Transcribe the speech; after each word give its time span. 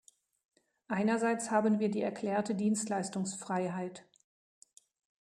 Einerseits 0.87 1.51
haben 1.51 1.79
wir 1.79 1.91
die 1.91 2.01
erklärte 2.01 2.55
Dienstleistungsfreiheit. 2.55 4.03